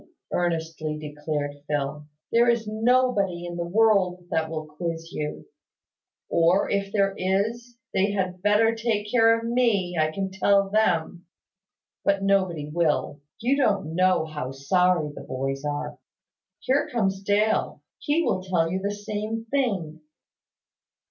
[0.33, 2.07] earnestly declared Phil.
[2.31, 5.45] "There is nobody in the world that will quiz you;
[6.27, 11.27] or, if there is, they had better take care of me, I can tell them.
[12.03, 13.21] But nobody will.
[13.41, 15.99] You don't know how sorry the boys are.
[16.61, 17.83] Here comes Dale.
[17.99, 20.01] He will tell you the same thing."